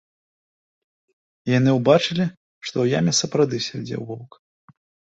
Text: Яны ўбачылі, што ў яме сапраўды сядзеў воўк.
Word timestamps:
Яны 1.51 1.69
ўбачылі, 1.79 2.25
што 2.65 2.73
ў 2.83 2.99
яме 2.99 3.11
сапраўды 3.21 3.57
сядзеў 3.71 4.01
воўк. 4.13 4.31